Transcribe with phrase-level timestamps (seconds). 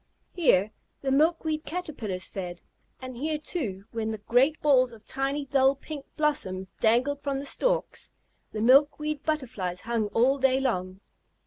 [0.33, 0.71] Here
[1.01, 2.59] the Milkweed Caterpillars fed,
[2.99, 7.45] and here, too, when the great balls of tiny dull pink blossoms dangled from the
[7.45, 8.11] stalks,
[8.51, 11.01] the Milkweed Butterflies hung all day long.